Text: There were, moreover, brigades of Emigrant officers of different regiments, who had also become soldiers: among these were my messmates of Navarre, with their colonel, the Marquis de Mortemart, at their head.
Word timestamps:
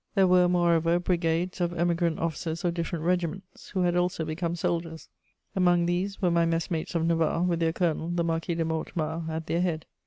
There 0.15 0.25
were, 0.25 0.47
moreover, 0.49 0.97
brigades 0.97 1.61
of 1.61 1.73
Emigrant 1.77 2.17
officers 2.17 2.65
of 2.65 2.73
different 2.73 3.05
regiments, 3.05 3.69
who 3.69 3.81
had 3.83 3.95
also 3.95 4.25
become 4.25 4.55
soldiers: 4.55 5.09
among 5.55 5.85
these 5.85 6.19
were 6.19 6.31
my 6.31 6.43
messmates 6.47 6.95
of 6.95 7.05
Navarre, 7.05 7.43
with 7.43 7.59
their 7.59 7.71
colonel, 7.71 8.09
the 8.09 8.23
Marquis 8.23 8.55
de 8.55 8.65
Mortemart, 8.65 9.29
at 9.29 9.45
their 9.45 9.61
head. 9.61 9.85